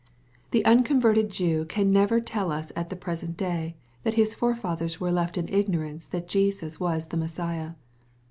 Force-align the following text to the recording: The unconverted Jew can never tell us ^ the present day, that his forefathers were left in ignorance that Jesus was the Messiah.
The 0.49 0.65
unconverted 0.65 1.29
Jew 1.29 1.63
can 1.65 1.91
never 1.91 2.19
tell 2.19 2.51
us 2.51 2.71
^ 2.71 2.89
the 2.89 2.95
present 2.95 3.37
day, 3.37 3.75
that 4.01 4.15
his 4.15 4.33
forefathers 4.33 4.99
were 4.99 5.11
left 5.11 5.37
in 5.37 5.47
ignorance 5.47 6.07
that 6.07 6.27
Jesus 6.27 6.79
was 6.79 7.05
the 7.05 7.17
Messiah. 7.17 7.73